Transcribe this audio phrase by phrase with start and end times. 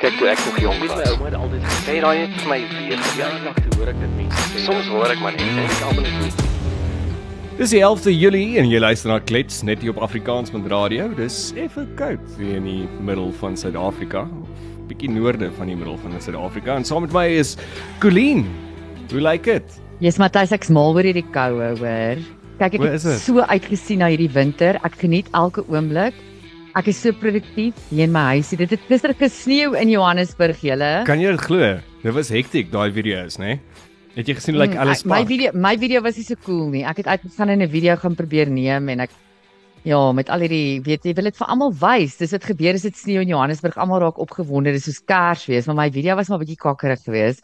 [0.00, 0.92] Kyk toe ek nog jonk was.
[0.96, 3.00] My ouma het altyd gesê, Sê daai net vir my weer.
[3.18, 4.62] ja, nog te hoor ek dit mense sê.
[4.64, 6.46] Soms hoor ek maar net en ek almal net.
[7.58, 11.10] Dis die 11de Julie en jy luister na Klets net hier op Afrikaans met radio.
[11.18, 16.00] Dis effe koud hier in die middel van Suid-Afrika, of bietjie noorde van die middel
[16.00, 16.78] van Suid-Afrika.
[16.80, 17.58] En saam met my is
[18.00, 18.46] Colleen.
[19.12, 19.76] Hoe lyk dit?
[20.00, 22.24] Jy's Matthys ek's mal oor hierdie koue, hoor.
[22.56, 24.80] Kyk ek Hoe het so uitgesien na hierdie winter.
[24.80, 26.16] Ek geniet elke oomblik.
[26.80, 28.56] Ek is so produktief hier in my huisie.
[28.56, 31.02] Dit het gister gesneeu in Johannesburg, julle.
[31.04, 31.66] Kan jy dit glo?
[32.00, 33.58] Dit was hektiek daai video's, né?
[33.58, 33.80] Nee?
[34.14, 35.28] Het jy gesien lyk Mm, alles My pak?
[35.28, 36.86] video my video was nie so cool nie.
[36.88, 39.10] Ek het uitgegaan en 'n video gaan probeer neem en ek
[39.84, 42.16] ja, met al hierdie weet jy, wil dit vir almal wys.
[42.16, 43.76] Dis wat gebeur as dit sneeu in Johannesburg.
[43.76, 44.72] Almal raak opgewonde.
[44.72, 47.42] Dis soos Kersfees, maar my video was maar bietjie kakkerig geweest.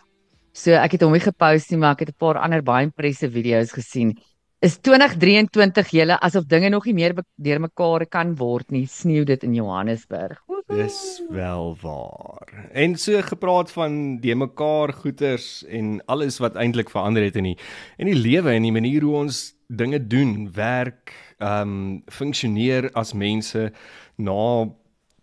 [0.54, 3.32] So ek het hom nie gepost nie, maar ek het 'n paar ander baie impressive
[3.32, 4.16] video's gesien.
[4.64, 8.86] Is 2023 julle asof dinge nog nie meer be- deurmekaar kan word nie.
[8.88, 10.38] Sneeu dit in Johannesburg.
[10.72, 12.48] Dis wel waar.
[12.72, 17.58] En so gepraat van die mekaar goeters en alles wat eintlik verander het in die
[18.00, 23.12] in die lewe en die manier hoe ons dinge doen, werk, ehm um, funksioneer as
[23.12, 23.68] mense
[24.16, 24.70] na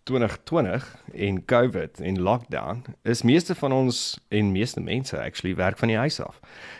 [0.06, 5.88] 2020 en COVID en lockdown is meeste van ons en meeste mense actually werk van
[5.90, 6.38] die huis af.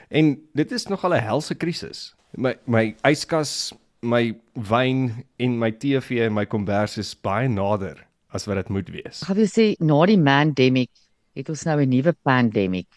[0.09, 2.15] En dit is nogal 'n helse krisis.
[2.37, 4.35] My my yskas, my
[4.71, 7.97] wyn en my TV en my kombers is baie nader
[8.35, 9.23] as wat dit moet wees.
[9.23, 10.91] Gaan jou sê na die pandemic
[11.35, 12.89] het ons nou 'n nuwe pandemic.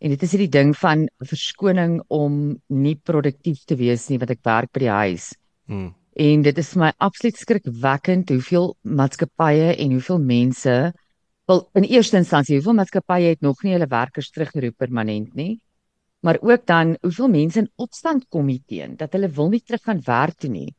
[0.00, 4.42] En dit is hierdie ding van verskoning om nie produktief te wees nie want ek
[4.44, 5.34] werk by die huis.
[5.66, 5.94] Hmm.
[6.16, 10.92] En dit is vir my absoluut skrikwekkend hoeveel maatskappye en hoeveel mense
[11.46, 15.60] wel in eerste instansie hoeveel maatskappye het nog nie hulle werkers teruggeroep permanent nie.
[16.24, 19.82] Maar ook dan hoeveel mense in opstand kom hier teen dat hulle wil nie terug
[19.84, 20.70] gaan werk toe nie.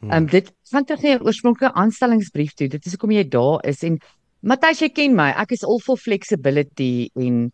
[0.00, 0.10] Hmm.
[0.10, 2.68] Ehm um, dit gaan terug na jou oorspronklike aanstellingsbrief toe.
[2.72, 3.98] Dit is hoekom jy daar is en
[4.44, 5.30] Matthys jy ken my.
[5.40, 7.50] Ek is all for flexibility en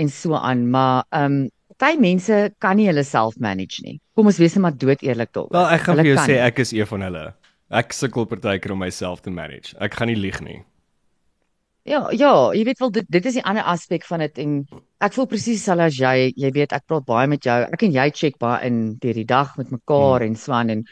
[0.00, 1.50] en so aan, maar ehm um,
[1.82, 3.96] baie mense kan nie hulle self manage nie.
[4.14, 5.50] Kom ons wees net maar dood eerlik daaroor.
[5.52, 6.42] Wel, ek gaan vir Hulle jou kan sê nie.
[6.46, 7.24] ek is een van hulle.
[7.72, 9.74] Ek sukkel partykeer om myself te manage.
[9.80, 10.60] Ek gaan nie lieg nie.
[11.84, 14.50] Ja, ja, jy weet wel dit dit is die ander aspek van dit en
[15.02, 16.28] ek voel presies dieselfde as jy.
[16.38, 17.56] Jy weet ek praat baie met jou.
[17.74, 20.84] Ek en jy check baie in deur die dag met mekaar en swaan en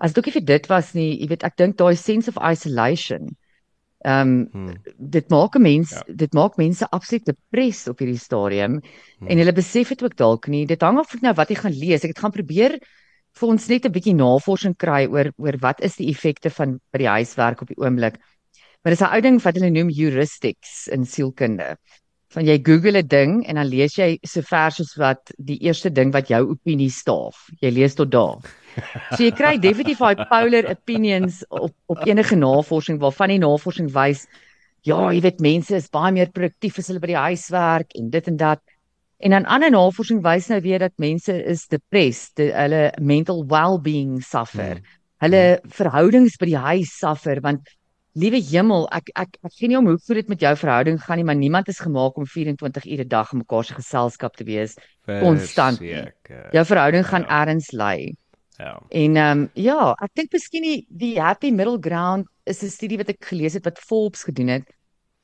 [0.00, 2.40] as dit ook nie vir dit was nie, jy weet ek dink daai sense of
[2.40, 3.28] isolation.
[4.00, 4.76] Ehm um, Hmm.
[4.96, 6.02] dit maak 'n mens Ja.
[6.08, 8.80] dit maak mense absoluut depressed op hierdie stadium
[9.20, 9.28] Hmm.
[9.28, 10.64] en hulle besef dit ook dalk nie.
[10.66, 12.02] Dit hang af nou wat jy gaan lees.
[12.04, 12.78] Ek het gaan probeer
[13.34, 16.98] vir ons net 'n bietjie navorsing kry oor oor wat is die effekte van by
[16.98, 18.16] die huiswerk op die oomblik.
[18.82, 21.76] Maar dis 'n ou ding wat hulle noem heuristics in sielkunde.
[22.32, 25.90] Van jy Google 'n ding en dan lees jy so ver soos wat die eerste
[25.90, 27.50] ding wat jou opinie staaf.
[27.60, 28.38] Jy lees tot daar.
[29.16, 34.26] So jy kry definitief daai polar opinions op op enige navorsing waarvan die navorsing wys
[34.86, 38.10] ja, jy weet mense is baie meer produktief as hulle by die huis werk en
[38.10, 38.62] dit en dat.
[39.20, 44.22] En dan ander navorsing wys nou weer dat mense is depressed, de, hulle mental well-being
[44.24, 44.80] suffer.
[44.80, 44.96] Hmm.
[45.20, 47.68] Hulle verhoudings by die huis suffer want
[48.18, 51.24] liewe hemel, ek ek ek sien nie om hoe dit met jou verhouding gaan nie,
[51.24, 54.76] maar niemand is gemaak om 24 ure 'n dag in mekaar se geselskap te wees.
[55.06, 55.78] Konstant.
[56.52, 57.42] Jou verhouding gaan Ja.
[57.42, 58.14] ergens lê.
[58.58, 58.80] Ja.
[58.90, 62.98] En ehm um, ja, ek dink miskien die, die happy middle ground is 'n studie
[62.98, 64.64] wat ek gelees het wat Forbes gedoen het.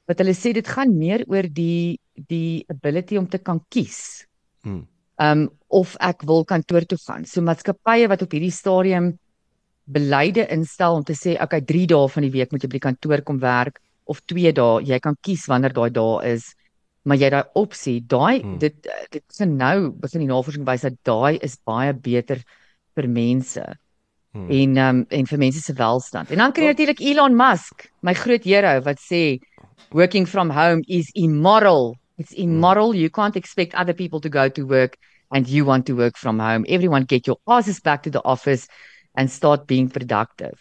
[0.06, 4.24] Wat hulle sê dit gaan meer oor die die ability om te kan kies.
[4.62, 4.86] Hmm.
[5.18, 7.24] Ehm um, of ek wil kantoor toe gaan.
[7.24, 9.18] So maatskappye wat op hierdie stadium
[9.86, 12.86] beleide instel om te sê okay 3 dae van die week moet jy by die
[12.88, 16.54] kantoor kom werk of 2 dae, jy kan kies wanneer daai dae is.
[17.06, 18.58] Maar jy daai opsie, daai Hmm.
[18.58, 18.74] dit
[19.12, 22.42] dit is nou begin die navorsing wys dat daai is baie beter
[22.96, 23.64] vir mense
[24.34, 24.50] Hmm.
[24.50, 26.30] en um, en vir mense se welstand.
[26.30, 29.38] En dan kry jy natuurlik Elon Musk, my groot hero wat sê
[29.92, 31.96] working from home is immoral.
[32.18, 32.94] It's immoral.
[32.94, 34.96] You can't expect other people to go to work
[35.30, 36.64] and you want to work from home.
[36.68, 38.66] Everyone get your asses back to the office
[39.16, 40.56] and start being productive.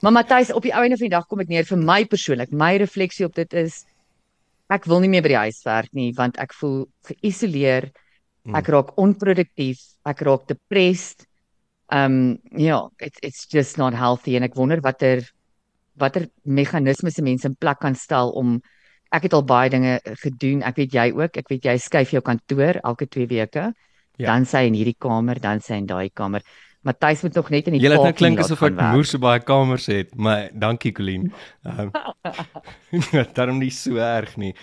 [0.00, 2.52] Maar Matthys, op die ou einde van die dag kom dit neer vir my persoonlik.
[2.52, 3.84] My refleksie op dit is
[4.70, 7.90] ek wil nie meer by die huis werk nie want ek voel geïsoleer.
[8.56, 11.26] Ek raak onproduktief, ek raak depressed.
[11.92, 15.24] Um ja, it's it's just not healthy en ek wonder watter
[16.00, 18.60] watter meganismes se mense in plek kan stel om
[19.10, 20.62] ek het al baie dinge gedoen.
[20.62, 21.36] Ek weet jy ook.
[21.36, 23.70] Ek weet jy skuif jou kantoor elke 2 weke.
[24.20, 24.26] Ja.
[24.32, 26.44] Dan sy in hierdie kamer, dan sy in daai kamer.
[26.80, 29.20] Matthys moet nog net in die Jy laat nou parking klink asof ek moer so
[29.20, 31.28] baie kamers het, maar dankie Colleen.
[31.68, 31.90] Ehm
[33.36, 34.54] Daarom nie so erg nie.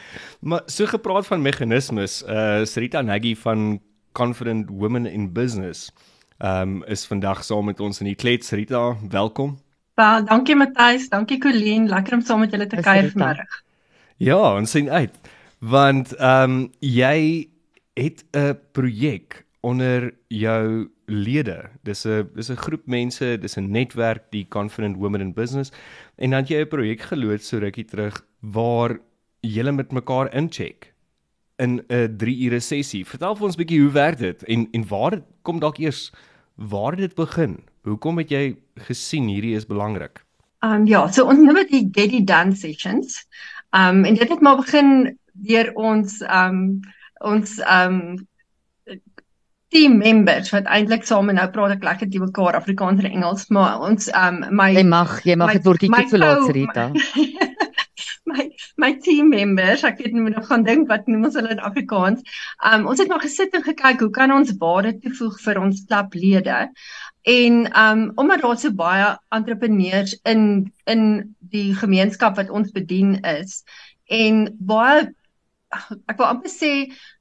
[0.41, 3.79] Maar so gepraat van meganismes, uh Sarita Nagy van
[4.17, 5.91] Confident Women in Business
[6.37, 8.51] ehm um, is vandag saam met ons in die klets.
[8.51, 9.57] Rita, welkom.
[9.97, 13.63] Wel, dankie Matthys, dankie Colleen, lekker om saam met julle te kuier vanmiddag.
[14.17, 15.17] Ja, ons sien uit
[15.59, 17.49] want ehm um, jy
[17.93, 21.69] het 'n projek onder jou lede.
[21.83, 25.71] Dis 'n dis 'n groep mense, dis 'n netwerk, die Confident Women in Business
[26.17, 28.99] en dan jy 'n projek geloods so rukkie terug waar
[29.41, 30.93] julle met mekaar incheck
[31.57, 33.05] in 'n 3 ure sessie.
[33.05, 36.11] Vertel vir ons 'n bietjie hoe werk dit en en waar kom dalk eers
[36.55, 37.63] waar dit begin.
[37.83, 40.25] Hoekom het jy gesien hierdie is belangrik?
[40.61, 43.27] Um ja, so ons noem dit die Get It Done sessions.
[43.71, 46.81] Um en dit het maar begin deur ons um
[47.21, 48.27] ons um
[49.77, 53.83] team members wat eintlik saam nou praat ek lekker die mekaar Afrikaans en Engels, maar
[53.85, 56.87] ons um my Jy mag, jy mag dit word my te laat Rita.
[58.31, 58.47] my
[58.81, 62.39] my team members, ek het nou nog gaan dink wat noem ons hulle in Afrikaans.
[62.71, 66.63] Um ons het maar gesit en gekyk hoe kan ons waarde toevoeg vir ons klaplede.
[67.27, 71.05] En um omdat daar so baie entrepreneurs in in
[71.53, 73.61] die gemeenskap wat ons bedien is
[74.07, 75.07] en baie
[75.75, 76.71] ag, ek wil amper sê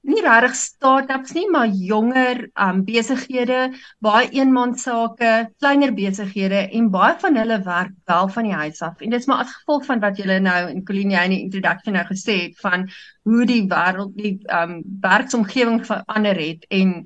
[0.06, 3.60] nie regtig startups nie, maar jonger um besighede,
[4.04, 9.00] baie eenman sake, kleiner besighede en baie van hulle werk wel van die huis af.
[9.00, 11.96] En dit is maar as gevolg van wat julle nou in jy in die introduction
[11.98, 12.88] nou gesê het van
[13.26, 17.00] hoe die wêreld die um werksomgewing verander het en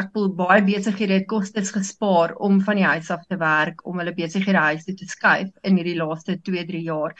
[0.00, 3.98] ek wil baie besighede het kostes gespaar om van die huis af te werk, om
[4.00, 7.16] hulle besighede huis toe te skuif in hierdie laaste 2-3 jaar.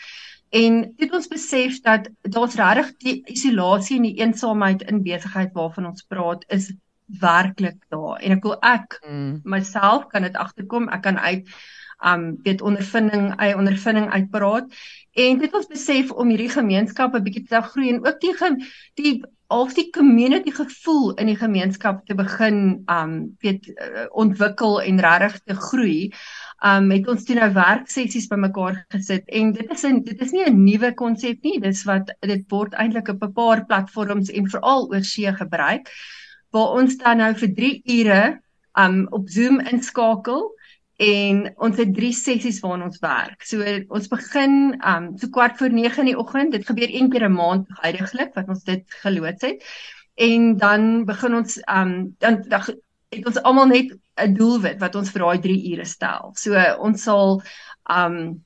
[0.51, 5.87] En dit ons besef dat daar's regtig die isolasie en die eensaamheid in besigheid waarvan
[5.87, 6.73] ons praat is
[7.21, 8.19] werklik daar.
[8.23, 9.41] En ek wil ek Mm.
[9.45, 10.89] myself kan dit agterkom.
[10.89, 11.49] Ek kan uit
[12.05, 14.71] um weet ondervinding, eie ondervinding uitpraat.
[15.13, 18.33] En dit ons besef om hierdie gemeenskap 'n bietjie te laat groei en ook die
[18.35, 24.81] ge- die half die community gevoel in die gemeenskap te begin um weet uh, ontwikkel
[24.83, 26.13] en regtig te groei.
[26.61, 30.45] Um het ons toe nou werksessies bymekaar gesit en dit is 'n dit is nie
[30.45, 31.61] 'n nuwe konsep nie.
[31.61, 35.89] Dis wat dit word eintlik op 'n paar platforms en veral oor see gebruik
[36.53, 38.41] waar ons dan nou vir 3 ure
[38.77, 40.51] um op Zoom inskakel
[40.97, 43.43] en ons het 3 sessies waarna ons werk.
[43.43, 46.53] So ons begin um so kwart voor 9 in die oggend.
[46.53, 49.65] Dit gebeur een keer 'n maand heidaglik wat ons dit geloods het.
[50.15, 52.63] En dan begin ons um dan, dan
[53.11, 56.33] het ons almal net 'n doelwit wat ons vir daai 3 ure stel.
[56.37, 57.43] So ons sal
[57.91, 58.45] um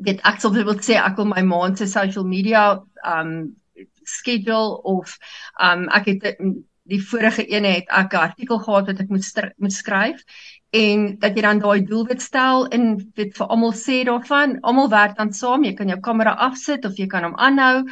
[0.00, 3.56] weet ek sal byvoorbeeld sê ek wil my maand se social media um
[4.04, 5.18] schedule of
[5.60, 6.38] um ek het
[6.84, 9.24] die vorige ene het ek 'n artikel gehad wat ek moet
[9.58, 10.24] moet skryf
[10.72, 15.16] en dat jy dan daai doelwit stel en dit vir almal sê daarvan almal werk
[15.16, 17.84] dan saam jy kan jou kamera afsit of jy kan hom aanhou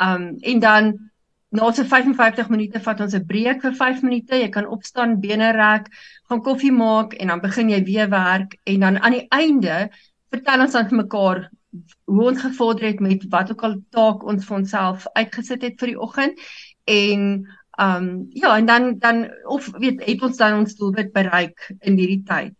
[0.00, 1.10] um en dan
[1.50, 5.52] na so 55 minute vat ons 'n breek vir 5 minute jy kan opstaan bene
[5.56, 5.88] rek
[6.28, 9.88] gaan koffie maak en dan begin jy weer werk en dan aan die einde
[10.30, 11.38] vertel ons dan vir mekaar
[12.04, 15.94] hoe ons gevorder het met wat ook al taak ons vir onsself uitgesit het vir
[15.94, 16.44] die oggend
[16.84, 17.24] en
[17.78, 22.24] um ja en dan dan of weet het ons dan ons doelwit bereik in hierdie
[22.26, 22.54] tyd.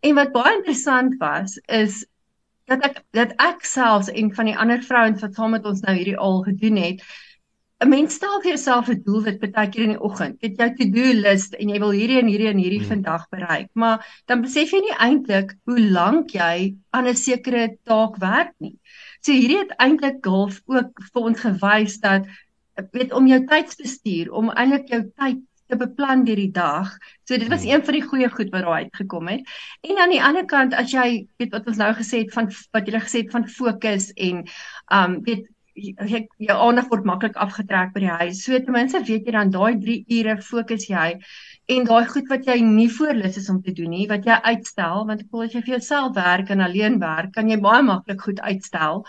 [0.00, 2.04] En wat baie interessant was is
[2.68, 5.94] dat ek dat ek selfs en van die ander vrouens wat saam met ons nou
[5.96, 7.02] hierdie al gedoen het
[7.80, 10.40] 'n mens stel vir jouself 'n doelwit baie keer in die oggend.
[10.40, 12.88] Dit jou to-do lys en jy wil hierdie en hierdie en hierdie Hmm.
[12.94, 18.16] vandag bereik, maar dan besef jy nie eintlik hoe lank jy aan 'n sekere taak
[18.18, 18.74] werk nie.
[19.22, 22.26] So hierdie het eintlik half ook vir ons gewys dat
[22.92, 26.96] weet om jou tydsbestuur, om eintlik jou tyd te beplan deur die dag.
[27.24, 27.70] So dit was Hmm.
[27.70, 29.40] een van die goeie goed wat daar uitgekom het.
[29.82, 32.86] En aan die ander kant as jy weet wat ons nou gesê het van wat
[32.86, 34.44] jy gesê het van fokus en
[34.92, 35.46] um weet
[35.78, 38.42] jy jou aandag word maklik afgetrek by die huis.
[38.44, 41.08] So ten minste weet jy dan daai 3 ure fokus jy
[41.74, 45.04] en daai goed wat jy nie voorlus is om te doen nie, wat jy uitstel,
[45.08, 48.24] want ek wil as jy vir jouself werk en alleen werk, kan jy baie maklik
[48.24, 49.04] goed uitstel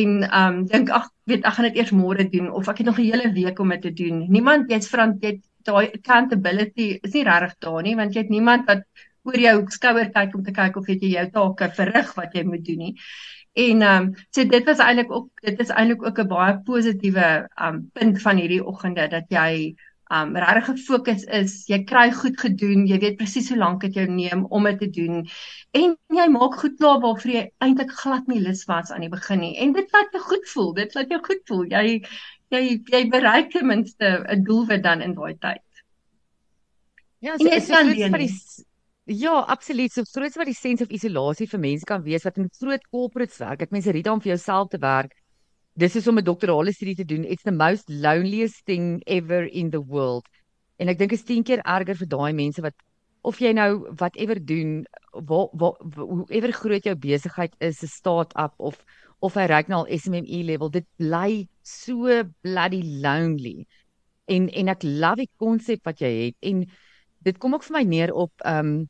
[0.00, 2.98] en um dink ag weet ek gaan dit eers môre doen of ek het nog
[2.98, 4.26] 'n hele week om dit te doen.
[4.28, 8.82] Niemand jy's verantwoordelik daai accountability is nie regtig daar nie want jy het niemand wat
[9.28, 12.64] oor jou skouer kyk om te kyk of jy jou take verrig wat jy moet
[12.66, 12.94] doen nie.
[13.54, 17.48] En ehm um, so dit was eintlik ook dit is eintlik ook 'n baie positiewe
[17.54, 19.74] ehm um, punt van hierdie oggende dat jy
[20.12, 21.66] ehm um, regtig gefokus is.
[21.66, 22.86] Jy kry goed gedoen.
[22.86, 25.26] Jy weet presies hoe lank dit jou neem om dit te doen.
[25.72, 29.38] En jy maak goed klaar waarvoor jy eintlik glad nie lus was aan die begin
[29.40, 29.56] nie.
[29.58, 30.72] En dit laat jou goed voel.
[30.74, 31.64] Dit laat jou goed voel.
[31.64, 32.02] Jy
[32.52, 35.62] jy jy bereik ten minste 'n doelwit dan in daai tyd.
[37.18, 38.38] Ja, En so, jy is so nie groot alleen wat die nie.
[38.38, 38.64] s-
[39.12, 39.92] Ja, absoluut.
[39.92, 43.40] So groot wat die sense of isolasie vir mense kan wees wat in groot corporates
[43.42, 43.64] werk.
[43.66, 45.12] Ek mense Rita om vir jouself te werk.
[45.76, 47.24] Dis is om 'n doktorale studie te doen.
[47.24, 50.24] It's the most loneliest thing ever in the world.
[50.78, 52.74] En ek dink is 10 keer erger vir daai mense wat
[53.22, 58.54] of jy nou whatever doen, waar waar hoe ewer groot jou besigheid is, 'n start-up
[58.58, 58.84] of
[59.20, 60.70] of hy reik nou al SMME level.
[60.70, 63.66] Dit bly so bloody lonely.
[64.26, 66.66] En en ek love die konsep wat jy het en
[67.22, 68.88] dit kom ook vir my neer op ehm um,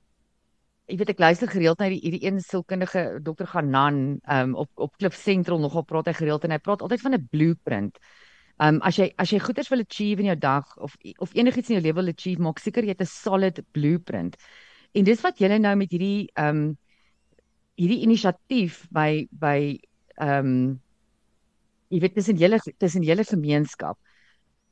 [0.90, 4.70] jy weet ek luister gereeld na hierdie hierdie een sielkundige dokter Ganan ehm um, op
[4.86, 7.98] op Cliff Central nogal praat hy gereeld en hy praat altyd van 'n blueprint.
[8.58, 11.70] Ehm um, as jy as jy goeders wil achieve in jou dag of of enigiets
[11.70, 14.36] in jou lewe wil achieve, maak seker jy het 'n solid blueprint.
[14.94, 16.78] En dis wat julle nou met hierdie ehm um,
[17.76, 19.78] hierdie inisiatief by by
[20.16, 20.80] ehm um,
[21.88, 23.98] jy weet tussen julle tussen julle gemeenskap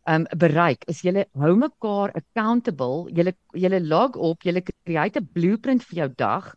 [0.09, 5.83] um bereik is julle hou mekaar accountable julle julle log op julle create 'n blueprint
[5.85, 6.55] vir jou dag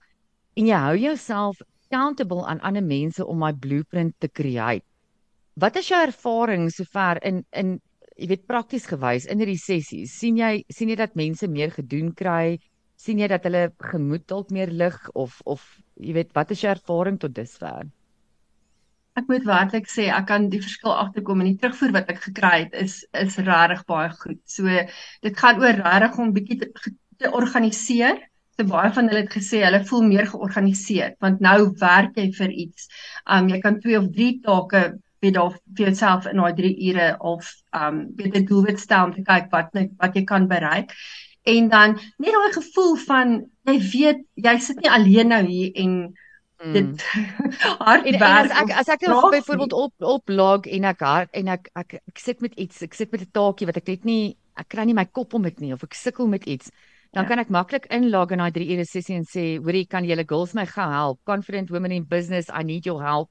[0.56, 1.62] en jy hou jouself
[1.94, 4.86] accountable aan ander mense om my blueprint te create.
[5.56, 7.80] Wat is jou ervaring sover in in
[8.18, 10.14] jy weet prakties gewys in hierdie sessies?
[10.20, 12.60] Sien jy sien jy dat mense meer gedoen kry?
[12.96, 15.62] Sien jy dat hulle gemoed dalk meer lig of of
[16.00, 17.90] jy weet wat is jou ervaring tot dusver
[19.20, 22.54] Ek moet werklik sê ek kan die verskil agterkom en die terugvoer wat ek gekry
[22.64, 24.40] het is is regtig baie goed.
[24.50, 24.66] So
[25.28, 28.24] dit gaan oor regtig om bietjie te, te organiseer.
[28.58, 32.56] So baie van hulle het gesê hulle voel meer georganiseerd want nou werk jy vir
[32.66, 32.90] iets.
[33.38, 34.84] Um jy kan 2 of 3 take
[35.24, 37.54] weet of vir jouself in daai 3 ure of
[37.84, 40.98] um weet 'n doelwit stel om te kyk wat wat jy kan bereik.
[41.46, 43.40] En dan net daai gevoel van
[43.70, 45.96] jy weet jy sit nie alleen nou hier en
[46.72, 46.96] dit mm.
[47.88, 48.24] hard en, werk.
[48.24, 51.70] En as ek as ek nou byvoorbeeld op op log en ek hard en ek,
[51.76, 54.70] ek ek sit met iets, ek sit met 'n taakie wat ek net nie ek
[54.70, 56.70] kry nie my kop om dit nie of ek sukkel met iets,
[57.14, 57.30] dan ja.
[57.30, 60.54] kan ek maklik inlog in daai 3 ure sessie en sê, "Hoorie, kan julle girls
[60.54, 61.20] my gou help?
[61.26, 63.30] Confident women in business, I need your help.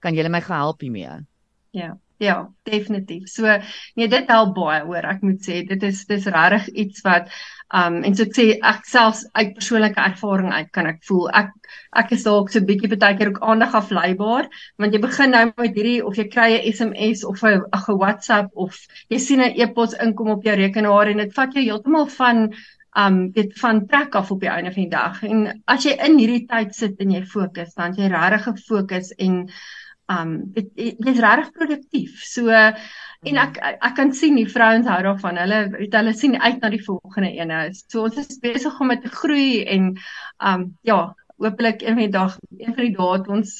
[0.00, 1.26] Kan julle my gou help hiermee?"
[1.72, 1.96] Ja.
[2.20, 3.30] Ja, definitief.
[3.32, 3.48] So
[3.96, 5.06] nee, dit help baie hoor.
[5.08, 7.30] Ek moet sê dit is dis regtig iets wat
[7.78, 11.54] um en so ek sê ek selfs uit persoonlike ervaring uit kan ek voel ek
[12.02, 14.50] ek is dalk so 'n bietjie baie keer ook aandag afleibaar
[14.82, 17.64] want jy begin nou met hierdie of jy kry 'n SMS of 'n
[18.02, 18.76] WhatsApp of
[19.08, 22.50] jy sien 'n e-pos inkom op jou rekenaar en dit vat jou heeltemal van
[22.98, 25.22] um dit van trek af op die einde van die dag.
[25.22, 29.46] En as jy in hierdie tyd sit en jy fokus, dan jy regtig gefokus en
[30.10, 32.24] um dit jy's regtig produktief.
[32.26, 35.40] So en ek ek kan sien die vrouens hou daarvan.
[35.44, 37.62] Hulle weet hulle sien uit na die volgende ene.
[37.86, 39.92] So ons is besig om te groei en
[40.52, 41.00] um ja,
[41.40, 43.52] hopelik een van die dag een van die dae het ons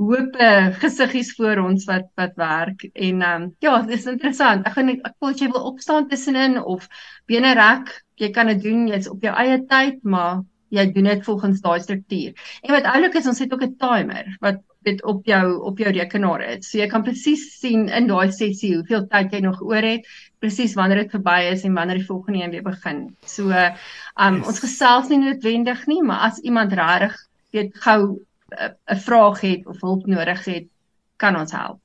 [0.00, 0.38] hoop
[0.80, 4.66] gesiggies voor ons wat wat werk en um ja, dis interessant.
[4.68, 6.88] Ek gaan ek wil jy wil opstaan tussenin of
[7.28, 7.92] bene rek.
[8.16, 10.40] Jy kan dit doen, jy's op jou eie tyd, maar
[10.72, 12.32] jy doen dit volgens daai struktuur.
[12.64, 15.92] En wat oulik is, ons het ook 'n timer wat dit op jou op jou
[15.92, 16.70] rekenaar is.
[16.70, 20.06] So jy kan presies sien in daai sessie hoeveel tyd jy nog oor het,
[20.42, 23.02] presies wanneer dit verby is en wanneer die volgende een weer begin.
[23.26, 24.52] So um yes.
[24.52, 27.18] ons gesels nie noodwendig nie, maar as iemand regtig
[27.56, 30.68] weet gou uh, 'n vraag het of hulp nodig het,
[31.16, 31.80] kan ons help.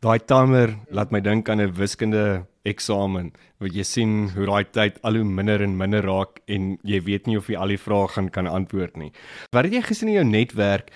[0.00, 4.98] Daai timer laat my dink aan 'n wiskunde eksamen wat jy sien hoe daai tyd
[5.02, 8.08] al hoe minder en minder raak en jy weet nie of jy al die vrae
[8.08, 9.12] gaan kan antwoord nie.
[9.52, 10.90] Wat het jy gesien in jou netwerk?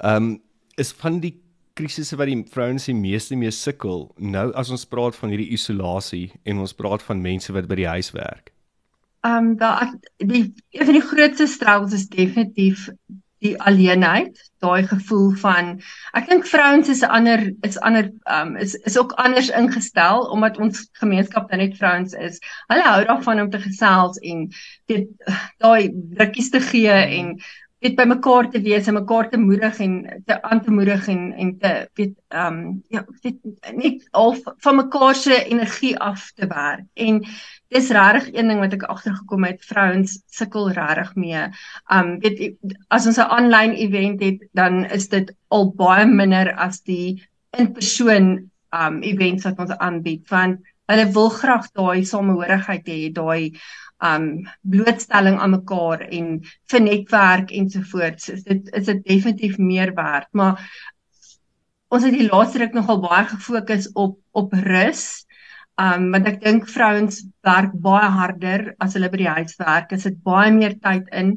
[0.00, 0.40] Ehm um,
[0.80, 1.34] is van die
[1.78, 6.26] krisisse wat die vrouens die meeste mee sukkel nou as ons praat van hierdie isolasie
[6.44, 8.52] en ons praat van mense wat by die huis werk.
[9.26, 12.88] Ehm um, daar die een van die grootste struggles is definitief
[13.40, 15.70] die alleenheid, daai gevoel van
[16.16, 20.60] ek dink vrouens is ander is ander ehm um, is is ook anders ingestel omdat
[20.60, 22.40] ons gemeenskap dan net vrouens is.
[22.72, 24.48] Hulle hou daarvan om te gesels en
[24.92, 25.32] dit
[25.64, 27.36] daai drukkies te gee en
[27.80, 29.94] weet by mekaar te wees en mekaar te moedig en
[30.26, 33.38] te aan te moedig en en te weet ehm um, ja weet
[33.76, 36.84] net al van mekaar se energie af te werk.
[36.94, 37.24] En
[37.68, 41.42] dis regtig een ding wat ek agtergekom het vrouens sukkel regtig mee.
[41.42, 42.54] Ehm um, weet
[42.88, 47.22] as ons 'n aanlyn event het dan is dit al baie minder as die
[47.56, 50.60] in persoon ehm um, events wat ons aanbied want
[50.90, 53.52] hulle wil graag daai samehorigheid hê, daai
[54.00, 54.26] um
[54.64, 56.38] blootstelling aan mekaar en
[56.72, 60.62] vir netwerk ensovoorts is dit is dit definitief meer werd maar
[61.92, 65.26] ons het die laaste ruk nogal baie gefokus op op rus
[65.80, 69.92] um want ek dink vrouens werk baie harder as hulle by die huis werk.
[69.96, 71.36] Is dit baie meer tyd in.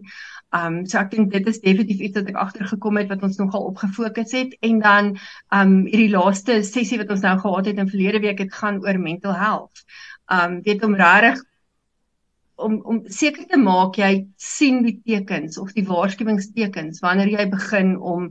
[0.57, 3.69] Um so ek dink dit is definitief iets wat ek agtergekom het wat ons nogal
[3.69, 4.57] op gefokus het.
[4.61, 5.13] En dan
[5.61, 8.99] um hierdie laaste sessie wat ons nou gehad het in verlede week het gaan oor
[8.99, 9.85] mental health.
[10.31, 11.41] Um weet om regtig
[12.63, 17.95] om om seker te maak jy sien die tekens of die waarskuwingstekens wanneer jy begin
[17.97, 18.29] om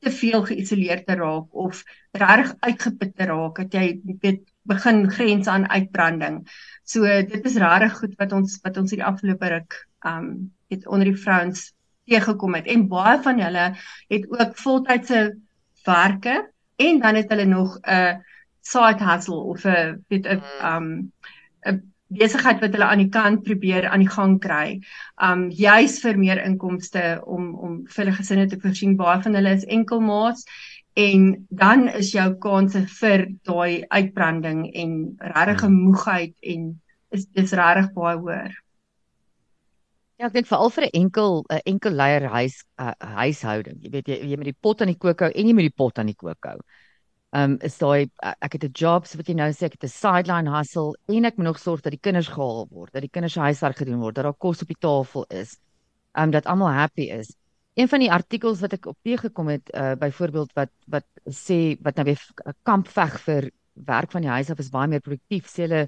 [0.00, 1.82] te veel geïsoleer te raak of
[2.16, 6.40] reg uitgeput te raak dat jy weet begin grens aan uitbranding.
[6.86, 10.32] So dit is regtig goed wat ons wat ons hierdie afgelope ruk um
[10.70, 11.70] het onder die vrouens
[12.10, 13.66] teëgekom het en baie van hulle
[14.10, 15.20] het ook voltydse
[15.86, 16.36] werke
[16.80, 18.22] en dan het hulle nog 'n
[18.60, 21.12] side hustle of 'n weet 'n um
[21.66, 24.80] 'n besigheid wat hulle aan die kant probeer aan die gang kry.
[25.22, 28.96] Um juis vir meer inkomste om om vir hulle gesinne te voorsien.
[28.96, 30.44] Baie van hulle is enkelmaats
[31.00, 34.96] en dan is jou kanse vir daai uitbranding en
[35.36, 36.66] regtig moegheid en
[37.16, 38.52] is dis regtig baie hoër.
[40.20, 43.78] Ja, ek dink veral vir 'n enkel 'n enkel leier huis uh, huishouding.
[43.80, 45.78] Jy weet jy, jy met die pot aan die kook hou en jy met die
[45.82, 46.58] pot aan die kook hou.
[47.32, 49.88] Um is daai uh, ek het 'n job so wat jy nou sê ek het
[49.88, 53.14] 'n sideline hustle en ek moet nog sorg dat die kinders gehaal word, dat die
[53.16, 55.56] kinders se huiswerk gedoen word, dat daar kos op die tafel is.
[56.12, 57.32] Um dat almal happy is.
[57.74, 61.96] Een van die artikels wat ek op teëgekom het uh byvoorbeeld wat wat sê wat
[61.96, 62.22] nou weer
[62.66, 63.50] kamp veg vir
[63.86, 65.46] werk van die huis af is baie meer produktief.
[65.48, 65.86] Sê hulle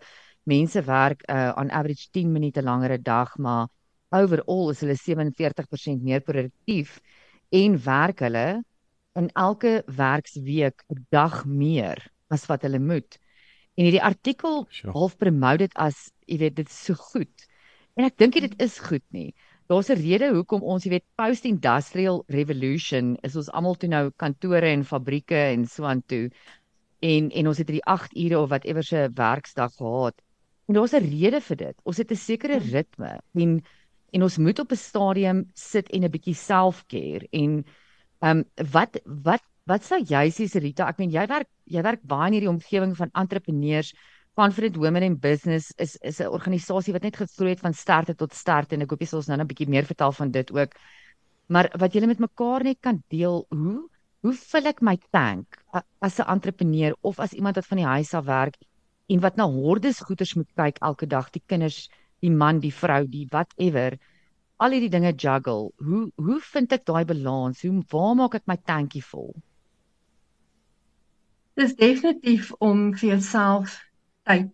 [0.49, 3.67] mense werk uh on average 10 minute langer 'n dag, maar
[4.11, 7.01] overall is hulle 47% meer produktief
[7.51, 8.63] en werk hulle
[9.15, 11.99] in elke werksweek 'n dag meer
[12.31, 13.19] as wat hulle moet.
[13.77, 14.93] En hierdie artikel Sure.
[14.93, 17.49] half promote dit as, jy weet, dit is so goed.
[17.97, 19.35] En ek dink dit is goed nie.
[19.69, 24.67] Daar's 'n rede hoekom ons, jy weet, post-industrial revolution is ons almal toe nou kantore
[24.67, 26.31] en fabrieke en so aan toe.
[27.01, 30.15] En en ons het hierdie 8 ure of whatever se werksdag gehad.
[30.69, 31.77] En daar's 'n rede vir dit.
[31.85, 33.63] Ons het 'n sekere ritme en
[34.13, 37.65] en ons moet op 'n stadium sit en 'n bietjie self-care en
[38.21, 42.03] ehm um, wat wat wat sou jy sê Rita ek meen jy werk jy werk
[42.03, 43.95] baie in hierdie omgewing van entrepreneurs
[44.35, 48.33] Confident Women in Business is is 'n organisasie wat net gegroei het van sterkte tot
[48.33, 50.77] sterkte en ek hoop jy sal ons nou 'n bietjie meer vertel van dit ook
[51.49, 53.89] maar wat julle met mekaar net kan deel hoe
[54.23, 55.59] hoe vul ek my tank
[56.01, 58.57] as 'n entrepreneur of as iemand wat van die huis af werk
[59.09, 61.89] en wat na hordes goeders moet kyk elke dag die kinders
[62.23, 63.99] die man, die vrou, die whatever.
[64.63, 65.71] Al hierdie dinge juggle.
[65.83, 67.65] Hoe hoe vind ek daai balans?
[67.67, 69.33] Hoe waar maak ek my tankie vol?
[71.59, 73.81] Dis definitief om vir jouself
[74.29, 74.51] tyd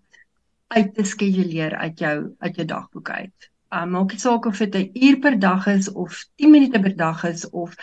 [0.68, 3.48] uit te skeduleer uit jou uit jou dagboek uit.
[3.72, 6.96] Um maak nie saak of dit 'n uur per dag is of 10 minute per
[6.96, 7.74] dag is of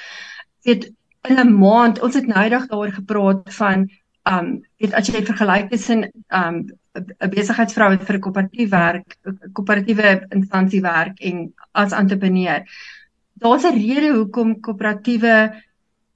[0.64, 0.92] weet
[1.30, 2.02] in 'n maand.
[2.02, 3.90] Ons het nou eendag daaroor gepraat van
[4.24, 9.52] um weet as jy vergelyk tussen um 'n besigheidsvrou wat vir 'n koöperatief werk, 'n
[9.54, 12.64] koöperatiewe instansie werk en as entrepreneur.
[13.34, 15.62] Daar's 'n rede hoekom koöperatiewe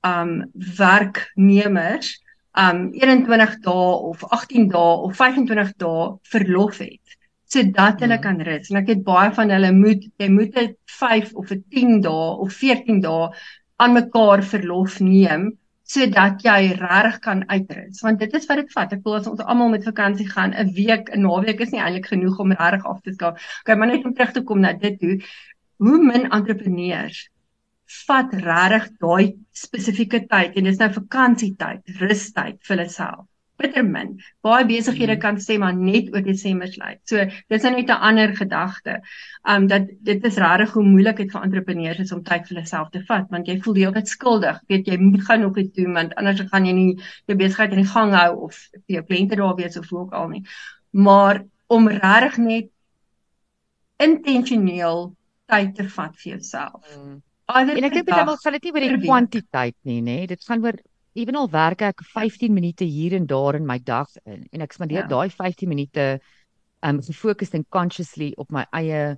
[0.02, 2.20] um werknemers
[2.63, 7.17] um 21 dae of 18 dae of 25 dae verlof het
[7.50, 8.24] sodat hulle Hmm.
[8.24, 8.69] kan rus.
[8.69, 12.36] En ek het baie van hulle moet jy moet 'n 5 of 'n 10 dae
[12.45, 13.30] of 14 dae
[13.78, 15.58] aan mekaar verlof neem
[15.89, 18.93] sodat jy regtig kan uitrus want dit is wat dit vat.
[18.93, 22.06] Ek wil as ons almal met vakansie gaan, 'n week, 'n naweek is nie eintlik
[22.13, 23.39] genoeg om regtig af te skakel.
[23.62, 25.19] Okay, maar net om terug te kom na dit toe.
[25.78, 27.30] Hoe min entrepreneurs
[28.08, 33.25] vat regtig daai spesifieke tyd en dis nou vakansietyd, rustyd vir hulle self.
[33.60, 34.13] Bitter min.
[34.41, 35.19] Baie besighede Mhm.
[35.21, 36.99] kan sê maar net oor Desember sluit.
[37.04, 37.17] So
[37.49, 39.02] dis nou net 'n ander gedagte.
[39.45, 42.65] Um dat dit is regtig hoe moeilik dit vir entrepreneurs is om tyd vir hulle
[42.67, 44.62] self te vat want jy voel jy altyd skuldig.
[44.69, 46.95] Weet jy moet gaan nog iets doen want anders gaan jy nie
[47.28, 48.56] jou besigheid in die gang hou of
[48.88, 50.43] vir jou kliënte daar wees of ook al nie.
[50.91, 52.69] Maar om regtig net
[53.97, 55.15] intentioneel
[55.47, 56.86] tyd te vat vir jouself.
[56.95, 60.18] Either En ek dink dag gaan dit nie oor die kwantiteit nie, nê?
[60.30, 60.78] Dit gaan oor
[61.18, 65.02] ewenal werk ek 15 minute hier en daar in my dag in en ek spandeer
[65.04, 65.08] Ja.
[65.10, 66.20] daai 15 minute
[66.86, 69.18] um gefokus en consciously op my eie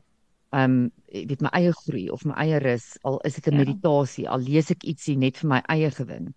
[0.55, 3.59] um weet my eie groei of my eie rus al is dit 'n Ja.
[3.65, 6.33] meditasie al lees ek ietsie net vir my eie gewin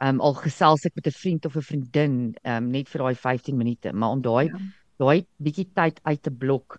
[0.00, 3.56] um al gesels ek met 'n vriend of 'n vriendin um net vir daai 15
[3.56, 4.58] minute maar om daai Ja.
[4.98, 6.78] daai bietjie tyd uit te blok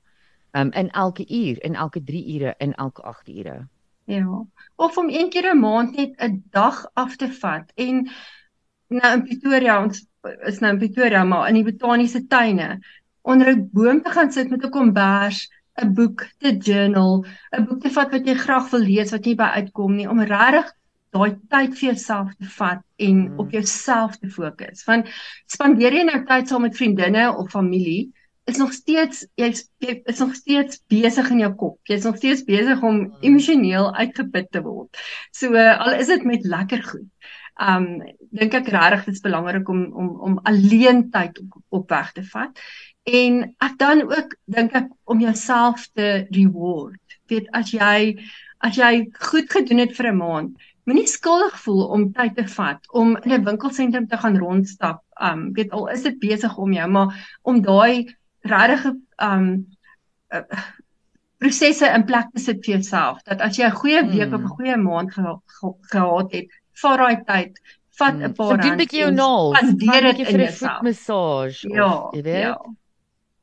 [0.54, 3.68] um in elke uur in elke 3 ure in elke 8 ure
[4.08, 4.46] Ja.
[4.76, 8.10] Of om een keer 'n maand net 'n dag af te vat en
[8.88, 10.06] nou in Pretoria ons
[10.46, 12.80] is nou in Pretoria maar in die botaniese tuine
[13.22, 15.50] onder 'n boom te gaan sit met 'n kombers,
[15.82, 19.36] 'n boek te journal, 'n boek te vat wat jy graag wil lees wat nie
[19.36, 20.72] by uitkom nie om regtig
[21.12, 23.40] daai tyd vir jouself te vat en Mm.
[23.40, 24.86] op jouself te fokus.
[24.86, 25.08] Want
[25.46, 28.14] spandeer jy nou tyd saam met vriendinne of familie
[28.48, 31.78] is nog steeds jy's jy is nog steeds besig in jou kop.
[31.90, 35.00] Jy's nog steeds besig om emosioneel uitgeput te word.
[35.36, 37.10] So uh, al is dit met lekker goed.
[37.58, 37.88] Um
[38.38, 42.24] dink ek regtig dit is belangrik om om om alleen tyd op, op weg te
[42.32, 42.62] vat.
[43.10, 47.18] En ek dan ook dink ek om jouself te reward.
[47.28, 48.16] Weet as jy
[48.64, 50.54] as jy goed gedoen het vir 'n maand,
[50.88, 55.04] moenie skuldig voel om tyd te vat om in 'n winkelsentrum te gaan rondstap.
[55.20, 58.08] Um weet al is dit besig om jou, maar om daai
[58.48, 58.86] regtig
[59.22, 59.66] um
[60.34, 60.42] uh,
[61.40, 64.34] prosesse in plek te sit vir jouself dat as jy 'n goeie week Hmm.
[64.34, 66.48] of 'n goeie maand geha ge gehad het,
[66.82, 67.60] vat daai tyd
[68.00, 68.24] vat Mm.
[68.24, 69.58] 'n paar So doen 'n rand bietjie jou naels.
[69.58, 72.42] spandeer 'n dit vir 'n voetmassage Ja, of jy weet.
[72.42, 72.58] ja.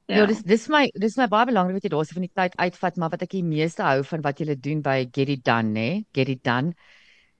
[0.07, 2.97] Ja, dis dis my dis my baie belangrik wat jy daarse van die tyd uitvat,
[2.97, 6.05] maar wat ek die meeste hou van wat jy doen by Get It Done, nê?
[6.13, 6.75] Get It Done.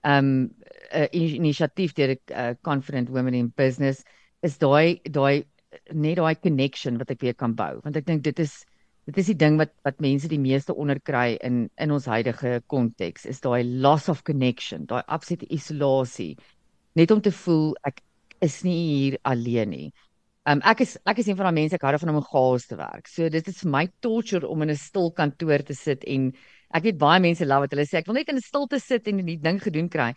[0.03, 0.51] Um
[0.93, 4.03] 'n inisiatief deur uh, Confident Women in Business
[4.43, 5.45] is daai daai
[5.93, 8.65] net daai connection wat ek weer kan bou, want ek dink dit is
[9.05, 13.27] dit is die ding wat wat mense die meeste onderkry in in ons huidige konteks
[13.29, 16.35] is daai loss of connection, daai absolute isolasie.
[16.97, 18.01] Net om te voel ek
[18.41, 19.89] is nie hier alleen nie.
[20.49, 22.67] Um ek is ek is een van daai mense ek hou daarvan om in chaos
[22.69, 23.09] te werk.
[23.09, 26.33] So dit is vir my torture om in 'n stil kantoor te sit en
[26.73, 27.77] ek weet baie mense love dit.
[27.79, 30.15] Hulle sê ek wil net in 'n stilte sit en die ding gedoen kry.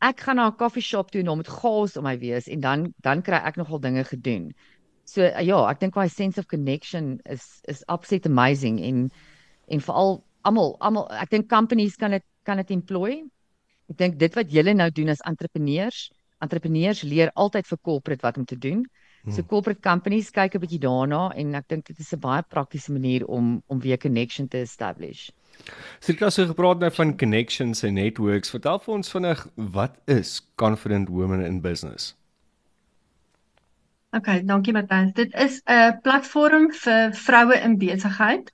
[0.00, 2.94] Ek gaan na 'n koffieshop toe en dan met chaos om my wees en dan
[3.02, 4.54] dan kry ek nogal dinge gedoen.
[5.08, 9.08] So uh, ja, ek dink daai sense of connection is is absolute amazing en
[9.72, 10.18] en veral
[10.48, 13.22] almal almal ek dink companies kan dit kan dit employ.
[13.88, 16.08] Ek dink dit wat julle nou doen as entrepreneurs,
[16.44, 18.84] entrepreneurs leer altyd vir corporate wat om te doen.
[19.28, 22.92] So corporate companies kyk 'n bietjie daarna en ek dink dit is 'n baie praktiese
[22.92, 25.30] manier om om weer connection te establish.
[26.00, 28.50] Sirka so gepraat nou van connections en networks.
[28.50, 32.14] Vertel vir ons vinnig wat is Confident Women in Business?
[34.16, 35.12] Okay, dankie Matthys.
[35.12, 38.52] Dit is 'n platform vir vroue in besigheid.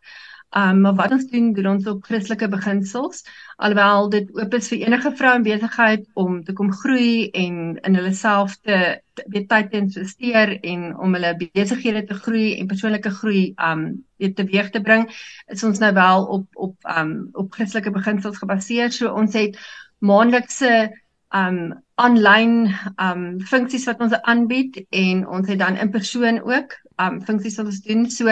[0.51, 3.25] Um maar wat ons doen, doen ons op Christelike beginsels,
[3.57, 7.95] alhoewel dit oop is vir enige vrou in besigheid om te kom groei en in
[7.95, 13.11] hulle self te- weet tyd te investeer en om hulle besighede te groei en persoonlike
[13.11, 15.09] groei um weet teweeg te bring,
[15.47, 18.93] is ons nou wel op op um op Christelike beginsels gebaseer.
[18.93, 19.59] So ons het
[19.99, 20.91] maandelikse
[21.35, 21.59] um
[22.03, 22.55] aanlyn
[23.03, 27.71] um funksies wat ons aanbied en ons het dan in persoon ook um funksies wat
[27.73, 28.07] ons doen.
[28.11, 28.31] So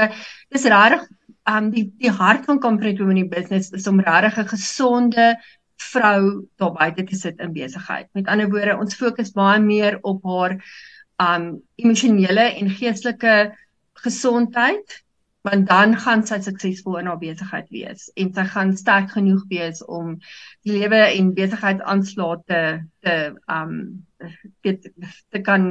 [0.54, 1.08] dis regtig
[1.50, 5.36] um die die hart van Confident Women in Business is om regtig 'n gesonde
[5.90, 8.08] vrou daar buite te sit in besigheid.
[8.14, 10.58] Met ander woorde, ons fokus baie meer op haar
[11.18, 13.54] um emosionele en geestelike
[13.94, 15.02] gesondheid
[15.42, 19.82] want dan gaan sy suksesvol in haar besigheid wees en sy gaan sterk genoeg wees
[19.84, 20.14] om
[20.62, 22.62] die lewe en besigheidsaanslae te
[23.02, 23.16] te
[23.50, 23.74] um
[24.62, 24.86] weet
[25.34, 25.66] te kan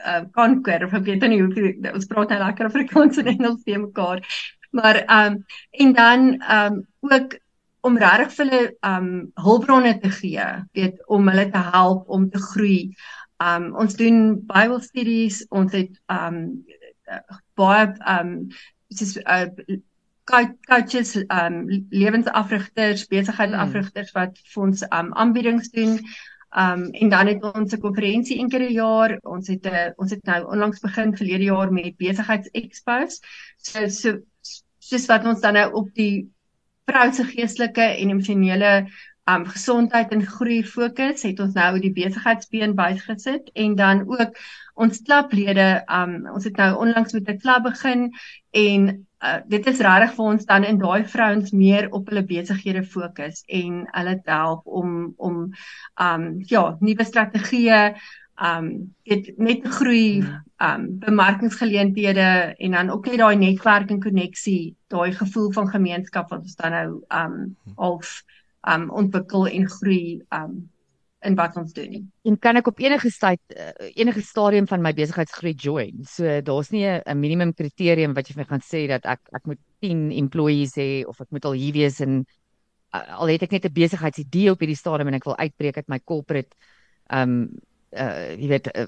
[0.00, 3.78] uh, conquer of ek weet nie hoe ons praat nou lekker Afrikaans en Engels te
[3.78, 4.24] mekaar
[4.72, 7.38] maar um en dan um ook
[7.82, 9.08] om regtig vir hulle um
[9.44, 12.94] hulpbronne te gee weet om hulle te help om te groei.
[13.42, 16.38] Um ons doen Bible studies ons het um
[17.58, 18.30] baie um
[18.98, 19.46] soos uh,
[20.24, 21.56] coach- coaches um
[21.90, 25.98] lewensafrigters besigheidsafrigters wat vir ons um aanbiedings doen
[26.52, 29.18] Um en dan het ons 'n konferensie een keer 'n jaar.
[29.22, 33.20] Ons het 'n ons het nou onlangs begin verlede jaar met besigheidsexpos.
[33.56, 34.18] So so
[34.78, 36.30] soos wat ons dan nou op die
[36.84, 38.86] vrou se geestelike en emosionele
[39.24, 44.36] um gesondheid en groei fokus, het ons nou die besigheidsbeen bygesit en dan ook
[44.82, 45.68] ons klablede
[46.00, 48.10] um ons het nou onlangs met 'n klub begin
[48.50, 48.88] en
[49.22, 53.44] uh, dit is regtig vir ons dan in daai vrouens meer op hulle besighede fokus
[53.46, 55.38] en hulle help om om
[56.08, 57.94] um ja, nuwe strategieë
[58.42, 58.68] um
[59.06, 60.24] dit net te groei
[60.58, 66.42] um bemarkingsgeleenthede en dan ook net daai netwerk en koneksie, daai gevoel van gemeenskap wat
[66.42, 66.88] ons dan nou
[67.22, 68.22] um half
[68.74, 70.71] um ontwikkel en groei um
[71.22, 72.12] in wat ons doen.
[72.26, 76.04] En kan ek op enige tyd uh, enige stadium van my besigheidsgroei join?
[76.08, 79.20] So daar's nie 'n 'n minimum kriterium wat jy vir my gaan sê dat ek
[79.32, 82.24] ek moet 10 employees hê of ek moet al hier wees en
[82.92, 86.00] al het ek net 'n besigheidsidee op hierdie stadium en ek wil uitbreek uit my
[86.00, 86.54] corporate
[87.10, 87.48] um
[87.92, 88.86] uh jy weet uh,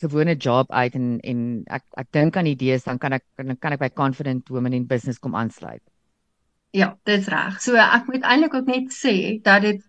[0.00, 3.72] gewone job uit en en ek ek dink aan idees dan kan ek dan kan
[3.72, 5.82] ek by Confident Women in Business kom aansluit.
[6.74, 7.60] Ja, dis reg.
[7.62, 9.82] So ek moet eintlik ook net sê dat dit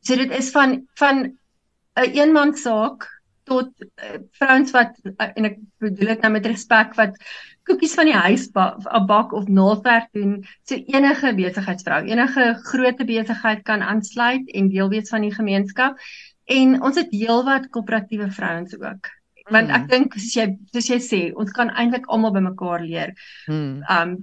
[0.00, 1.36] so dit is van van 'n
[1.94, 3.08] een eenman saak
[3.44, 7.16] tot uh, vrouens wat uh, en ek bedoel dit nou met respek wat
[7.68, 8.74] koekies van die huis ba
[9.06, 10.40] bak of naaldwerk doen.
[10.66, 15.98] So enige besigheidsvrou, enige groot besigheid kan aansluit en deel wees van die gemeenskap.
[16.50, 19.10] En ons het heelwat koöperatiewe vrouens ook.
[19.50, 23.14] Want ek dink soos jy soos jy sê, ons kan eintlik almal bymekaar leer
[23.46, 23.82] Hmm.
[23.90, 24.18] um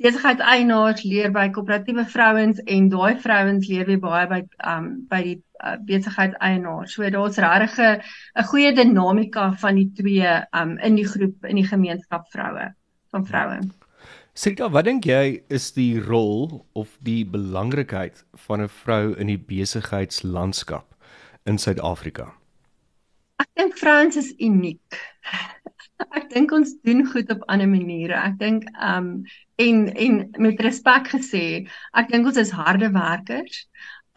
[0.00, 5.36] besigheidseienaars leer by koöperatiewe vrouens en daai vrouens leer weer baie by um by die
[5.60, 6.94] uh, besigheidseienaars.
[6.96, 8.02] So daar's regtig
[8.36, 12.72] 'n goeie dinamika van die twee um in die groep in die gemeenskap vroue
[13.10, 13.60] van vroue.
[14.34, 19.38] Sirka, wat dink jy is die rol of die belangrikheid van 'n vrou in die
[19.38, 20.94] besigheidslandskap
[21.44, 22.32] in Suid-Afrika?
[23.36, 24.96] Ek dink vrouens is uniek.
[26.10, 28.18] Ek dink ons doen goed op ander maniere.
[28.18, 29.24] Ek dink um
[29.62, 31.44] en en met respek gesê,
[31.94, 33.66] ek dink ons is harde werkers.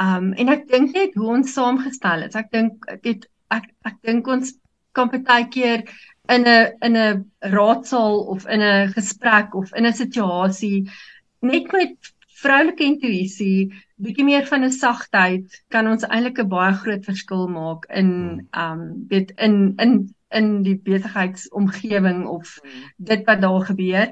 [0.02, 2.36] Um en ek dink net hoe ons saamgestel is.
[2.36, 4.56] Ek dink dit ek ek dink ons
[4.96, 5.86] kan baie keer
[6.30, 10.90] in 'n in 'n raadsaal of in 'n gesprek of in 'n situasie
[11.42, 13.72] net met vroulike intuïsie,
[14.02, 18.82] bietjie meer van 'n sagtheid kan ons eintlik 'n baie groot verskil maak in um
[19.10, 22.58] weet in in in die besigheidsomgewing of
[22.98, 24.12] dit wat daar gebeur.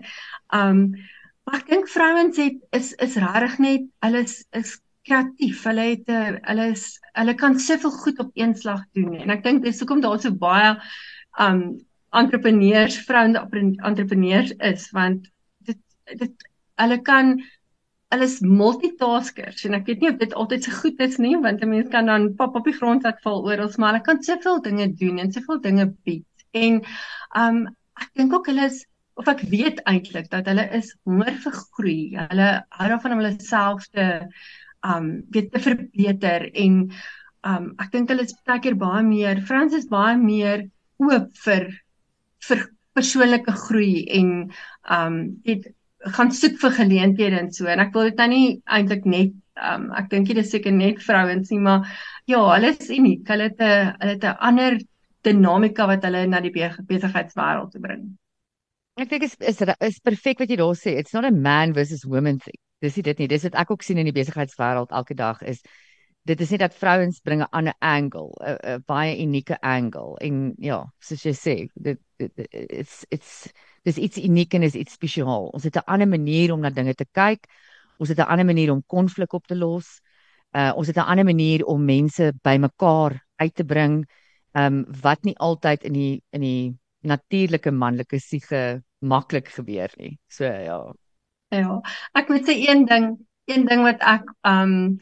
[0.53, 0.87] Um
[1.43, 5.63] maar ek dink vrouens het is is regtig net hulle is, is kreatief.
[5.67, 6.85] Hulle het 'n hulle is
[7.19, 10.31] hulle kan soveel goed op een slag doen en ek dink dis hoekom daar so
[10.31, 10.77] baie
[11.39, 11.83] um
[12.13, 15.27] entrepreneurs, vroue entrepreneurs is want
[15.67, 15.79] dit
[16.19, 16.47] dit
[16.81, 17.35] hulle kan
[18.13, 21.63] hulle is multitaskers en ek weet nie of dit altyd so goed is nie want
[21.63, 24.61] 'n mens kan dan pap op die grond laat val oral maar hulle kan soveel
[24.61, 26.45] dinge doen en soveel dinge bied.
[26.53, 26.81] En
[27.43, 27.63] um
[28.01, 28.83] ek dink ook hulle is
[29.21, 32.01] of ek weet eintlik dat hulle is honger vir groei.
[32.17, 34.07] Hulle hou daarvan om hulle self te
[34.93, 36.79] um weet te verbeter en
[37.53, 40.67] um ek dink hulle is baie keer baie meer Frans is baie meer
[41.01, 41.69] oop vir
[42.47, 44.29] vir persoonlike groei en
[44.97, 45.65] um dit
[46.17, 49.35] gaan soek vir geleenthede en so en ek wil dit nou nie eintlik net
[49.71, 51.87] um ek dink dit is seker net vrouens nie maar
[52.27, 54.79] ja hulle is uniek hulle het 'n hulle het 'n ander
[55.23, 58.17] dinamika wat hulle na die besigheidswêreld te bring
[59.01, 60.91] Ek dink is is is perfek wat jy daar sê.
[61.01, 62.59] It's not a man versus woman thing.
[62.79, 63.27] Dis dit nie.
[63.27, 65.63] Dis wat ek ook sien in die besigheidswêreld elke dag is
[66.29, 70.15] dit is nie dat vrouens bring 'n ander angle, 'n baie unieke angle.
[70.21, 73.51] En ja, soos jy sê, dit it's it's
[73.83, 75.49] dis iets uniek en is iets spesiaal.
[75.53, 77.47] Ons het 'n ander manier om na dinge te kyk.
[77.97, 80.01] Ons het 'n ander manier om konflik op te los.
[80.51, 84.05] Uh ons het 'n ander manier om mense bymekaar uit te bring.
[84.53, 90.19] Um wat nie altyd in die in die natuurlike manlike siege maklik gebeur nie.
[90.27, 90.93] So ja.
[91.49, 91.81] Ja.
[92.13, 94.99] Ek moet sê een ding, een ding wat ek um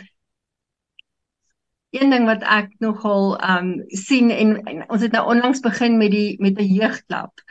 [1.91, 6.11] een ding wat ek nogal um sien en, en ons het nou onlangs begin met
[6.11, 7.43] die met 'n jeugklub.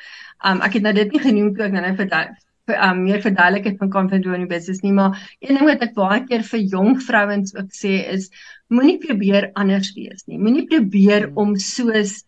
[0.45, 3.65] Um ek het nou dit nie genoem toe ek nou net vir um meer verduidelik
[3.65, 7.03] het van confident women business nie, maar een ding wat ek baie keer vir jong
[7.03, 8.31] vrouens ook sê is
[8.69, 10.39] moenie probeer anders wees nie.
[10.39, 11.37] Moenie probeer hmm.
[11.37, 12.25] om soos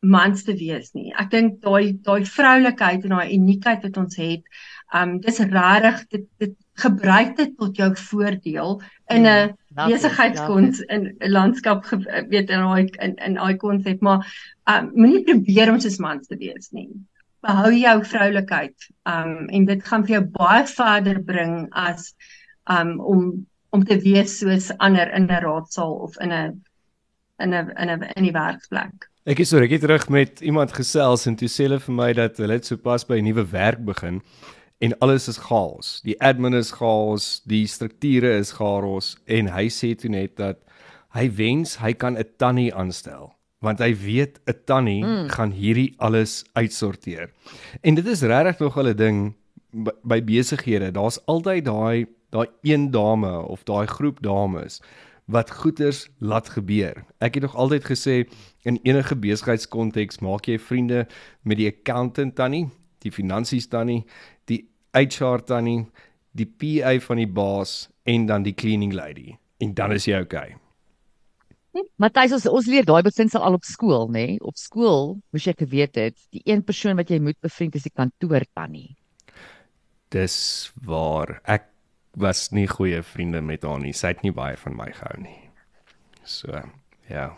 [0.00, 1.12] mans te wees nie.
[1.14, 4.42] Ek dink daai daai vroulikheid en daai uniekheid wat ons het,
[4.92, 8.82] um dis regtig dit dit gebruik dit tot jou voordeel
[9.14, 11.86] in 'n hmm, besigheidskons in 'n landskap
[12.28, 14.26] weet in daai in in daai konsep maar
[14.70, 16.90] um moenie probeer om soos mans te wees nie
[17.42, 18.88] behou jou vroulikheid.
[19.08, 22.12] Um en dit gaan vir jou baie verder bring as
[22.70, 23.24] um om
[23.72, 26.62] om te wees soos ander in 'n raadsaal of in 'n
[27.42, 29.08] in 'n in 'n in die werksplek.
[29.24, 32.36] Ek is so reg terug met iemand gesels en toe sê hulle vir my dat
[32.36, 34.22] hulle sopas by 'n nuwe werk begin
[34.82, 36.00] en alles is chaos.
[36.02, 40.58] Die admin is chaos, die strukture is chaos en hy sê toe net dat
[41.14, 43.30] hy wens hy kan 'n tannie aanstel
[43.62, 45.28] want hy weet 'n tannie mm.
[45.30, 47.30] gaan hierdie alles uitsorteer.
[47.80, 49.34] En dit is regtig nog 'n ding
[49.70, 50.90] by, by besighede.
[50.90, 54.80] Daar's altyd daai daai een dame of daai groep dames
[55.24, 57.04] wat goeders laat gebeur.
[57.18, 58.24] Ek het nog altyd gesê
[58.62, 61.06] in enige besigheidskonteks maak jy vriende
[61.42, 62.68] met die accountant tannie,
[62.98, 64.04] die finansies tannie,
[64.92, 65.86] HR tannie,
[66.32, 70.56] die PA van die baas en dan die cleaning lady en dan is jy okay.
[72.02, 74.24] Matthys ons ons leer daai beginsel al op skool, nê?
[74.34, 74.40] Nee?
[74.44, 77.94] Op skool moes jy geweet het, die een persoon wat jy moet bevriend is die
[77.94, 78.92] kantoor tannie.
[80.12, 80.36] Dis
[80.84, 81.70] waar ek
[82.20, 83.94] was nie goeie vriende met haar nie.
[83.96, 85.38] Sy het nie baie van my gehou nie.
[86.28, 86.60] So,
[87.08, 87.30] ja.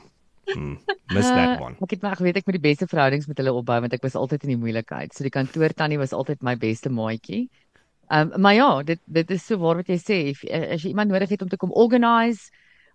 [0.52, 0.78] Hmm,
[1.14, 1.76] mis that one.
[1.80, 4.18] Ek het maar geweet ek moet die beste verhoudings met hulle opbou want ek was
[4.18, 5.14] altyd in die moeilikheid.
[5.14, 7.48] So die kantoor tannie was altyd my beste maatjie.
[8.10, 10.18] Ehm um, maar ja, dit dit is so waar wat jy sê.
[10.50, 12.52] As jy iemand nodig het om te kom organise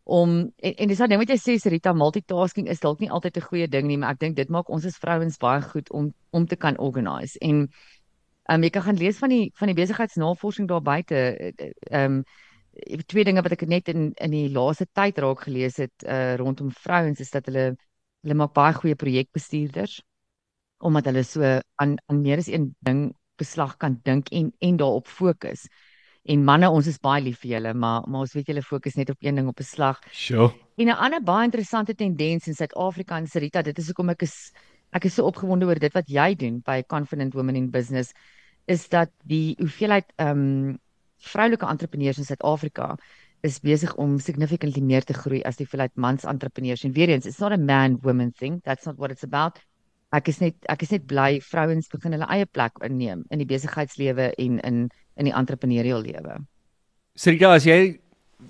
[0.10, 3.38] om en, en dis wat net wat jy sê Rita multitasking is dalk nie altyd
[3.38, 6.14] 'n goeie ding nie maar ek dink dit maak ons as vrouens baie goed om
[6.32, 7.70] om te kan organise en
[8.50, 11.16] um, jy kan gaan lees van die van die besigheidsnavorsing daar buite
[11.92, 12.24] ehm um,
[13.08, 16.72] twee dinge wat ek net in in die laaste tyd raak gelees het uh, rondom
[16.72, 17.76] vrouens is dat hulle
[18.24, 20.02] hulle maak baie goeie projekbestuurders
[20.80, 21.44] omdat hulle so
[21.76, 25.68] aan aan meer as een ding beslag kan dink en en daarop fokus.
[26.30, 29.10] En manne, ons is baie lief vir julle, maar maar ons weet julle fokus net
[29.10, 30.00] op een ding op 'n slag.
[30.12, 30.52] Sure.
[30.78, 34.52] En 'n ander baie interessante tendens in Suid-Afrika en Sarita, dit is hoekom ek is
[34.92, 38.12] ek is so opgewonde oor dit wat jy doen by Confident Women in Business
[38.66, 40.80] is dat die hoeveelheid ehm um,
[41.20, 42.96] vroulike entrepreneurs in Suid-Afrika
[43.42, 46.84] is besig om significantly meer te groei as die hoeveelheid mans entrepreneurs.
[46.84, 48.60] En weer eens, it's not a man woman thing.
[48.64, 49.60] That's not what it's about.
[50.12, 53.48] Ek is net ek is net bly vrouens begin hulle eie plek inneem in die
[53.48, 54.88] besigheidslewe en in
[55.20, 56.40] in die entrepreneurial lewe.
[57.16, 58.00] Sirka, as jy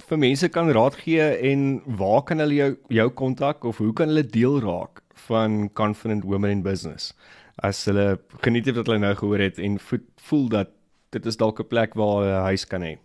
[0.08, 4.14] vir mense kan raad gee en waar kan hulle jou jou kontak of hoe kan
[4.14, 7.14] hulle deel raak van Confident Women in Business.
[7.60, 10.72] As hulle geniet het wat hulle nou gehoor het en vo voel dat
[11.10, 12.98] dit is dalk 'n plek waar 'n huis kan hê.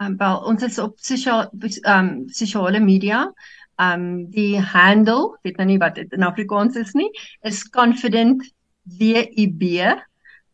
[0.00, 1.50] Um, wel, ons is op sosiale
[1.84, 3.32] um sosiale media.
[3.76, 7.10] Um die handle, weet nou nie wat dit in Afrikaans is nie,
[7.42, 8.52] is confident
[8.98, 9.62] WIB.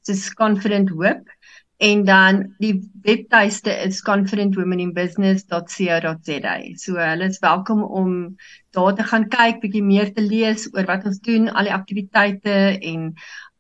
[0.07, 1.37] Dis confident hope
[1.77, 6.61] en dan die webtuiste is confidentwomeninbusiness.co.za.
[6.81, 8.37] So hulle is welkom om
[8.71, 12.81] daar te gaan kyk, bietjie meer te lees oor wat ons doen, al die aktiwiteite
[12.81, 13.13] en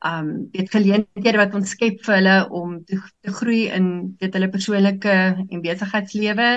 [0.04, 3.88] um weet geleenthede wat ons skep vir hulle om te, te groei in
[4.20, 5.14] dit hulle persoonlike
[5.48, 6.50] en besigheidslewe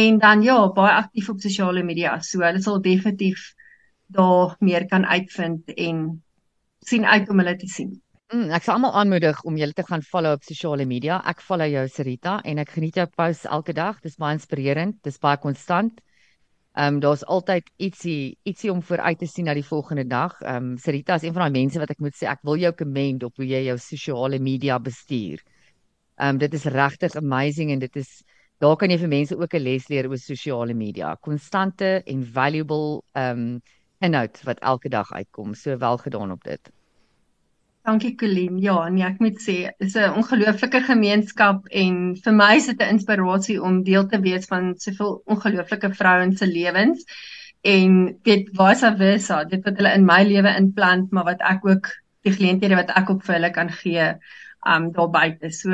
[0.00, 2.16] en dan ja, baie aktief op sosiale media.
[2.24, 3.52] So hulle sal definitief
[4.08, 6.22] daar meer kan uitvind en
[6.80, 7.92] sien uit om hulle te sien.
[8.32, 11.20] Mm, ek sal almal aanmoedig om julle te gaan follow op sosiale media.
[11.28, 14.00] Ek follow jou Sarita en ek geniet jou posts elke dag.
[14.04, 16.00] Dis baie inspirerend, dis baie konstant.
[16.76, 20.40] Ehm um, daar's altyd ietsie ietsie om vooruit te sien na die volgende dag.
[20.40, 22.72] Ehm um, Sarita is een van daai mense wat ek moet sê ek wil jou
[22.74, 25.42] commend op hoe jy jou sosiale media bestuur.
[26.16, 28.22] Ehm um, dit is regtig amazing en dit is
[28.58, 31.16] daar kan jy vir mense ook 'n les leer oor sosiale media.
[31.16, 33.60] Konstante en valuable ehm um,
[34.00, 35.54] inhoud wat elke dag uitkom.
[35.54, 36.77] So wel gedaan op dit.
[37.88, 38.58] Dankie Colleen.
[38.60, 42.94] Ja, nee, ek moet sê, dis 'n ongelooflike gemeenskap en vir my is dit 'n
[42.96, 47.06] inspirasie om deel te wees van soveel ongelooflike vrouens se lewens.
[47.62, 51.88] En weet vice versa, dit wat hulle in my lewe inplant, maar wat ek ook
[52.28, 54.12] die geleenthede wat ek ook vir hulle kan gee,
[54.68, 55.50] um daar buite.
[55.50, 55.72] So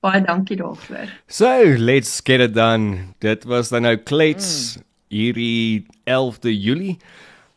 [0.00, 1.12] baie dankie daarvoor.
[1.26, 3.12] So, let's get it done.
[3.18, 4.82] Dit was dan nou klets mm.
[5.08, 6.98] hierdie 11de Julie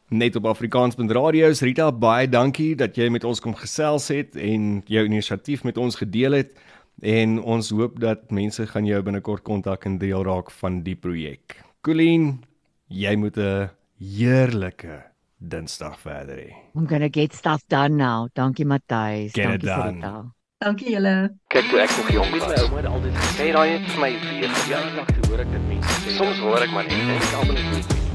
[0.10, 1.52] net op Afrikaans.radio.
[1.60, 5.96] Rita, baie dankie dat jy met ons kom gesels het en jou inisiatief met ons
[5.96, 6.54] gedeel het.
[7.02, 11.62] En ons hoop dat mense gaan jou binnekort kontak en deel raak van die projek.
[11.82, 12.44] Colleen,
[12.88, 13.70] jy moet 'n
[14.00, 15.04] heerlike
[15.42, 16.52] Dinsdag verder hê.
[16.76, 18.28] I'm going to get stuff done now.
[18.34, 19.32] Dankie Matthys.
[19.34, 20.26] Dankie Rita.
[20.60, 21.30] Dankie julle.
[21.48, 22.62] Kyk toe ek nog jong Weet my was.
[22.64, 24.50] ouma het altyd gesê, Hey, raai het vir my weer.
[24.70, 26.18] ja, dag toe hoor ek dit mense sê.
[26.18, 28.09] Soms hoor ek maar net en ek almal net